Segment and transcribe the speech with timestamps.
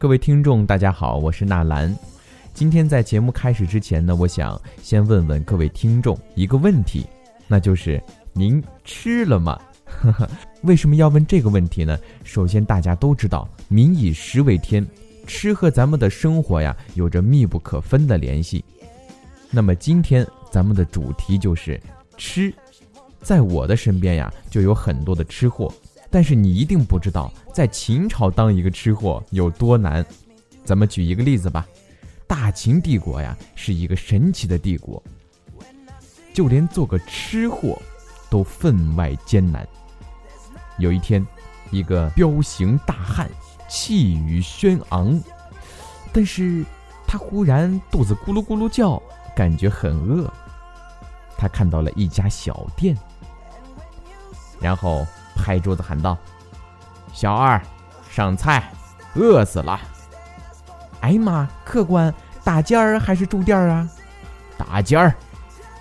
[0.00, 1.94] 各位听众，大家好，我是纳兰。
[2.54, 7.04] 今天在节目开始之前呢，我想先问问各位听众一个问题，
[7.46, 8.02] 那就是
[8.32, 9.60] 您吃了吗？
[10.64, 11.98] 为什么要问这个问题呢？
[12.24, 14.84] 首先，大家都知道“民以食为天”，
[15.28, 18.64] 吃和咱们的生活呀有着密不可分的联系。
[19.50, 21.78] 那么今天咱们的主题就是
[22.16, 22.50] 吃。
[23.20, 25.70] 在我的身边呀，就有很多的吃货。
[26.12, 30.04] 但是你一定不知道，在秦朝当一个吃货有多难。
[30.64, 31.64] 咱们举一个例子吧，
[32.26, 35.00] 大秦帝国呀是一个神奇的帝国，
[36.34, 37.80] 就连做个吃货
[38.28, 39.66] 都分外艰难。
[40.78, 41.24] 有一天，
[41.70, 43.30] 一个彪形大汉，
[43.68, 45.20] 气宇轩昂，
[46.12, 46.64] 但是
[47.06, 49.00] 他忽然肚子咕噜咕噜叫，
[49.36, 50.28] 感觉很饿。
[51.38, 52.98] 他看到了一家小店，
[54.60, 55.06] 然后。
[55.40, 56.16] 拍桌子喊道
[57.14, 57.60] ：“小二，
[58.10, 58.70] 上菜，
[59.14, 59.80] 饿死了！”
[61.00, 62.12] 哎妈，客官，
[62.44, 63.88] 打尖儿还是住店儿啊？
[64.58, 65.14] 打尖儿，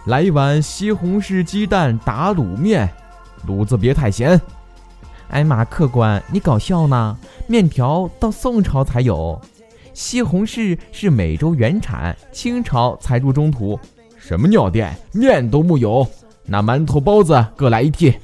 [0.06, 2.90] 来一碗西红柿鸡蛋打卤面，
[3.46, 4.40] 卤子别太咸。
[5.30, 7.18] 哎妈，客官，你搞笑呢？
[7.48, 9.40] 面条到宋朝才有，
[9.94, 13.78] 西红柿是美洲原产，清朝才入中土。
[14.18, 16.08] 什么尿店，面都木有。
[16.46, 18.16] 那馒头包子各来一屉。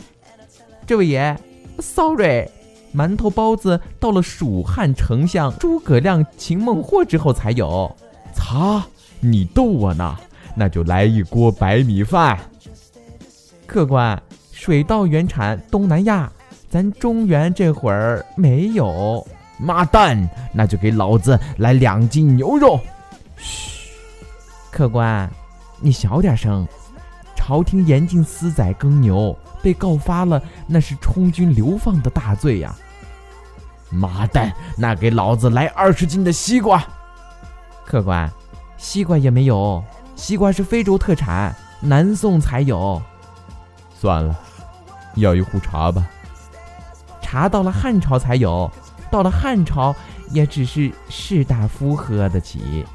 [0.88, 1.36] 这位爷
[1.80, 2.48] ，sorry，
[2.94, 7.94] 馒头包子到了蜀汉丞相诸葛亮擒孟获之后才有。
[8.34, 8.86] 擦，
[9.20, 10.16] 你逗我呢？
[10.56, 12.40] 那就来一锅白米饭。
[13.66, 16.32] 客官，水稻原产东南亚，
[16.70, 19.26] 咱中原这会儿没有。
[19.58, 22.80] 妈蛋，那就给老子来两斤牛肉。
[23.38, 23.90] 嘘，
[24.70, 25.28] 客官，
[25.82, 26.68] 你小点声。
[27.36, 29.36] 朝廷严禁私宰耕牛。
[29.66, 32.76] 被告发了，那是充军流放的大罪呀！
[33.90, 36.86] 妈蛋，那给老子来二十斤的西瓜。
[37.84, 38.30] 客官，
[38.78, 39.84] 西瓜也没有，
[40.16, 43.02] 西瓜是非洲特产，南宋才有。
[44.00, 44.40] 算了，
[45.16, 46.06] 要一壶茶吧。
[47.20, 48.72] 茶到了汉朝才有，
[49.10, 49.96] 到了汉朝
[50.30, 52.86] 也只是士大夫喝得起。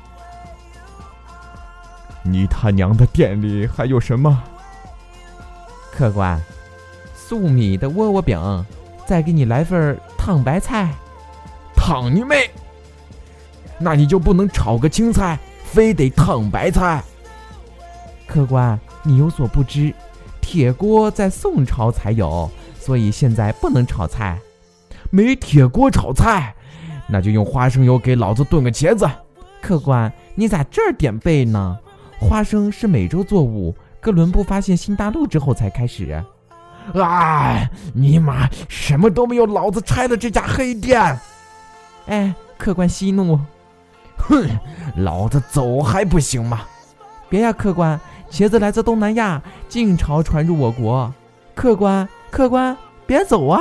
[2.23, 4.41] 你他娘的店里还有什么？
[5.91, 6.41] 客官。
[7.31, 8.37] 粟米的窝窝饼，
[9.07, 10.93] 再给你来份烫白菜。
[11.77, 12.51] 烫你妹！
[13.79, 17.01] 那你就不能炒个青菜，非得烫白菜？
[18.27, 19.95] 客官，你有所不知，
[20.41, 24.37] 铁锅在宋朝才有，所以现在不能炒菜。
[25.11, 26.53] 没铁锅炒菜，
[27.07, 29.09] 那就用花生油给老子炖个茄子。
[29.63, 31.79] 客官，你咋这儿点背呢？
[32.19, 36.21] 花生是美洲作物，哥伦布发现新大陆之后才开始。
[36.95, 37.69] 啊！
[37.95, 41.19] 尼玛，什么都没有，老子拆了这家黑店！
[42.07, 43.39] 哎，客官息怒。
[44.17, 44.49] 哼，
[44.97, 46.63] 老子走还不行吗？
[47.29, 47.99] 别呀，客官，
[48.31, 51.13] 茄子来自东南亚，晋朝传入我国。
[51.55, 52.77] 客官，客官，
[53.07, 53.61] 别走啊！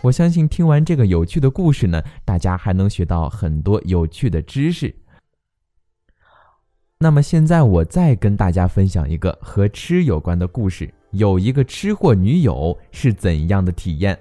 [0.00, 4.94] 我相信听完这个有趣的故事呢，大家还能学到很多有趣的知识。
[7.00, 10.92] 那么现在我再跟大家分享一个和吃有关的故事。
[11.12, 14.18] 有一个吃货女友是怎样的体验？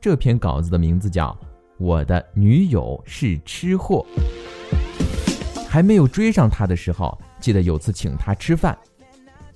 [0.00, 1.28] 这篇稿子的名字叫
[1.76, 4.04] 《我的女友是吃货》。
[5.68, 8.76] 还没有追上她的时候，记得有次请她吃饭，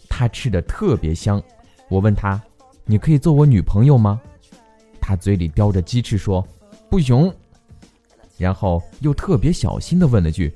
[0.07, 1.43] 她吃的特别香。
[1.89, 2.39] 我问她
[2.85, 4.21] ：“你可以做我女朋友吗？”
[5.01, 6.47] 她嘴里叼着鸡翅说
[6.91, 7.33] ：“不行。”
[8.37, 10.55] 然后又特别小心的问了句。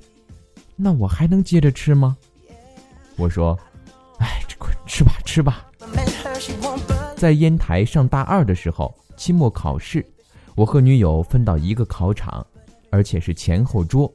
[0.77, 2.17] 那我还能接着吃吗？
[3.17, 3.59] 我说
[4.19, 5.67] ：“哎，快吃吧，吃吧。”
[7.17, 10.05] 在烟台上大二的时候，期末考试，
[10.57, 12.45] 我和女友分到一个考场，
[12.91, 14.13] 而且是前后桌。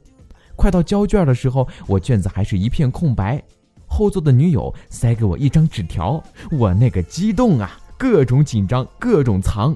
[0.54, 3.42] 快到交卷的时候，我卷子还是一片空白。
[3.86, 9.74] 后座的女友塞给我一张纸条，我那个激动啊，各种紧张，各种藏，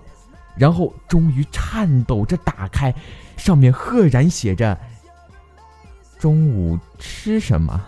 [0.55, 2.95] 然后终于颤抖着打开，
[3.37, 4.79] 上面赫然写着。
[6.25, 7.79] 中午吃什么？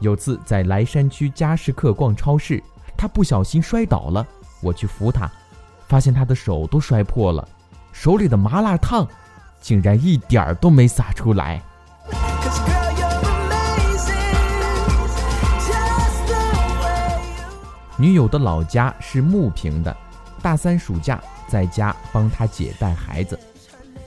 [0.00, 2.64] 有次在莱山区佳士客逛超市，
[2.96, 4.26] 他不小心摔倒了，
[4.62, 5.30] 我去扶他，
[5.86, 7.46] 发现他的手都摔破了，
[7.92, 9.06] 手里的麻辣烫
[9.60, 11.60] 竟然一点儿都没洒出来。
[17.98, 19.94] 女友的老家是牟平的，
[20.40, 23.38] 大三暑假在家帮他姐带孩子。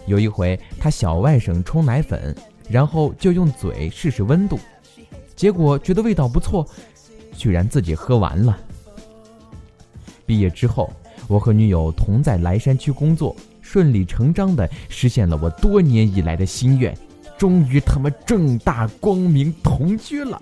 [0.10, 2.36] 有一回，他小外甥冲奶粉，
[2.68, 4.60] 然后就用嘴试试温度，
[5.36, 6.68] 结果觉得味道不错，
[7.38, 8.58] 居然自己喝完了。
[10.26, 10.92] 毕业之后，
[11.28, 16.98] 我和女友同在莱山区工作，顺理成章地实现了我多年以来的心愿，
[17.38, 20.42] 终于他妈正大光明同居了。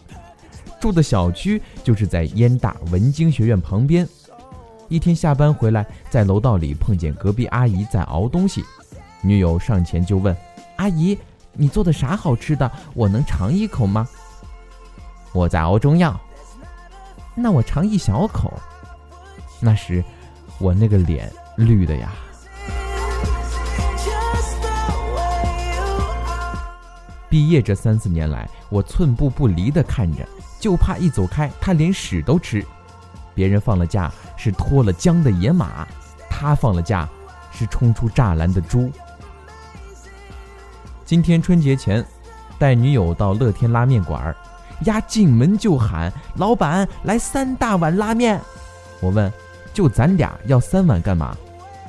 [0.79, 4.07] 住的小区就是在燕大文经学院旁边。
[4.87, 8.63] 一天下班回来，在楼道里碰见隔壁阿姨在熬东西，
[9.21, 10.35] 女友上前就问
[10.77, 11.17] ：“阿姨，
[11.53, 12.71] 你做的啥好吃的？
[12.93, 14.07] 我能尝一口吗？”
[15.33, 16.19] 我在熬中药。
[17.35, 18.53] 那我尝一小口。
[19.59, 20.03] 那时，
[20.59, 22.11] 我那个脸绿的呀。
[27.29, 30.25] 毕业这三四年来，我寸步不离的看着，
[30.59, 32.65] 就怕一走开，他连屎都吃。
[33.35, 35.87] 别人放了假是脱了缰的野马，
[36.29, 37.07] 他放了假
[37.51, 38.89] 是冲出栅栏的猪。
[41.07, 42.05] 今天春节前，
[42.59, 44.35] 带女友到乐天拉面馆儿。
[44.83, 48.37] 丫进门就喊：“老板，来三大碗拉面。”
[48.99, 49.31] 我问
[49.73, 51.33] ：“就咱俩要三碗干嘛？”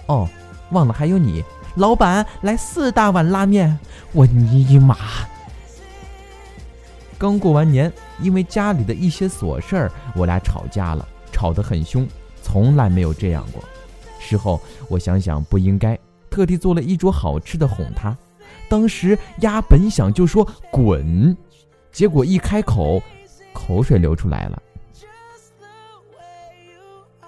[0.06, 0.28] 哦，
[0.70, 1.42] 忘了还有你。
[1.74, 3.76] 老板，来四大碗拉面。
[4.12, 4.96] 我尼玛！
[7.18, 12.06] 刚过完年，因为家里的一些琐事儿，我俩吵架了，吵得很凶，
[12.40, 13.60] 从来没有这样过。
[14.20, 15.98] 事后我想想不应该，
[16.30, 18.16] 特地做了一桌好吃的哄他。
[18.68, 21.36] 当时丫本想就说滚。
[21.90, 23.02] 结果一开口，
[23.52, 24.62] 口水流出来了。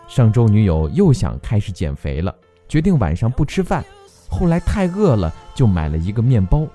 [0.07, 2.35] 上周女友又想开始减肥了，
[2.69, 3.85] 决定晚上不吃饭。
[4.29, 6.67] 后来太饿了，就买了一个面包；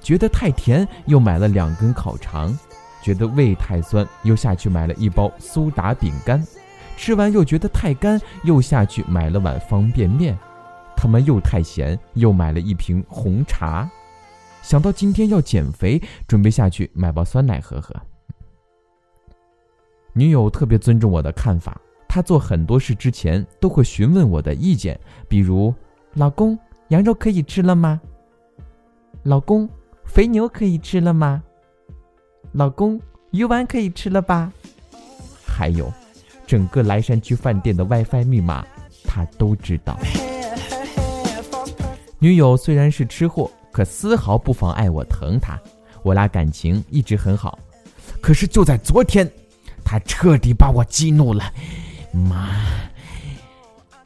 [0.00, 2.54] 觉得太甜，又买了两根烤肠；
[3.02, 6.42] 觉得胃太酸，又下去买了一包苏打饼干。
[6.96, 10.38] 吃完又觉得太干，又下去买了碗方便面。
[10.96, 13.90] 他们又太咸，又买了一瓶红茶。
[14.62, 17.94] 想到今天要减肥，准备下去买包酸奶喝喝。
[20.14, 21.78] 女友特别尊重我的看法，
[22.08, 24.98] 她做很多事之前都会询问我的意见，
[25.28, 25.74] 比如
[26.14, 28.00] ：“老公，羊肉可以吃了吗
[29.24, 29.68] ？”“老公，
[30.04, 31.42] 肥牛可以吃了吗
[32.52, 33.00] ？”“老公，
[33.30, 34.52] 鱼丸可以吃了吧？”
[35.44, 35.92] 还有，
[36.46, 38.64] 整个莱山区饭店的 WiFi 密码，
[39.04, 39.98] 她都知道。
[42.18, 43.50] 女友虽然是吃货。
[43.72, 45.58] 可丝毫不妨碍我疼她，
[46.02, 47.58] 我俩感情一直很好。
[48.20, 49.28] 可是就在昨天，
[49.82, 51.50] 她彻底把我激怒了。
[52.12, 52.50] 妈，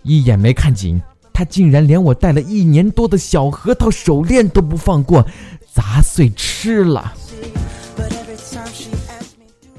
[0.03, 1.03] 一眼没看紧，
[1.33, 5.27] 她竟然连我戴了一年多的小核桃手链都不放过，
[5.73, 7.13] 砸碎吃了。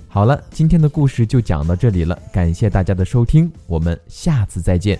[0.10, 5.00] 好了，今天的故事就讲到这里了，感谢大家的收听，我们下次再见。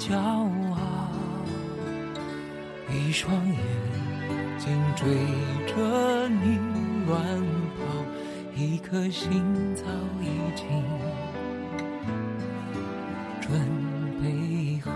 [0.00, 1.12] 骄傲，
[2.90, 3.58] 一双眼
[4.58, 4.66] 睛
[4.96, 5.04] 追
[5.66, 6.58] 着你
[7.06, 7.22] 乱
[7.76, 7.78] 跑，
[8.56, 9.84] 一颗心早
[10.22, 10.24] 已
[10.56, 10.66] 经
[13.42, 13.52] 准
[14.22, 14.90] 备好。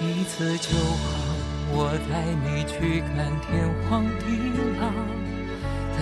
[0.00, 1.06] 一次就好，
[1.72, 3.46] 我带你去看天
[3.90, 4.24] 荒地
[4.75, 4.75] 老。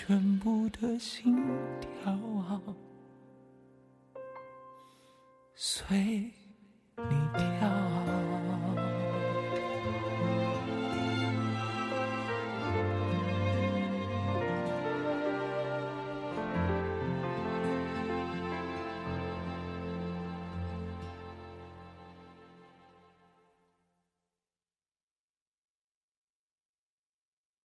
[0.00, 1.36] 全部的心
[1.80, 2.16] 跳
[5.56, 6.30] 随
[6.96, 7.77] 你跳。